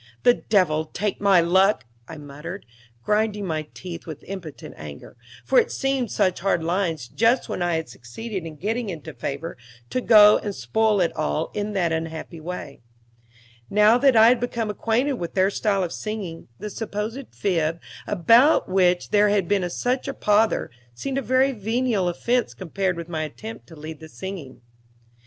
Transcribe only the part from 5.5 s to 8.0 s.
it seemed such hard lines, just when I had